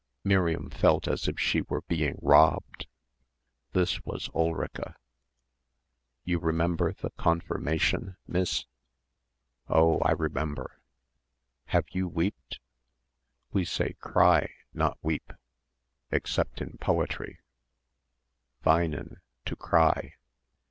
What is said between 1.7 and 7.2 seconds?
being robbed.... This was Ulrica.... "You remember the